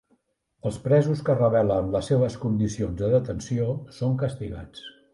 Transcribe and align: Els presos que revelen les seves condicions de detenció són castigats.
Els 0.69 0.79
presos 0.85 1.21
que 1.27 1.35
revelen 1.35 1.93
les 1.97 2.11
seves 2.13 2.39
condicions 2.47 2.99
de 3.05 3.13
detenció 3.15 3.71
són 4.03 4.21
castigats. 4.27 4.95